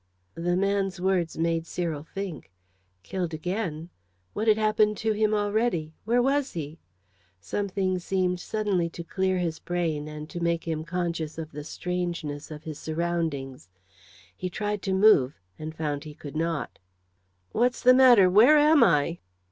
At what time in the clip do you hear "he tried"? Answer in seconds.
14.35-14.81